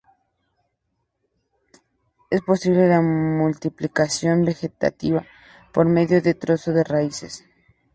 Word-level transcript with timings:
Es 2.31 2.41
posible 2.41 2.87
la 2.87 3.01
multiplicación 3.01 4.43
vegetativa 4.43 5.23
por 5.71 5.85
medio 5.85 6.23
de 6.23 6.33
trozos 6.33 6.73
de 6.73 6.83
raíces. 6.83 7.45